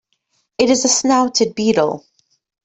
It 0.57 0.71
is 0.71 0.83
a 0.83 0.87
snouted 0.87 1.53
beetle. 1.53 2.03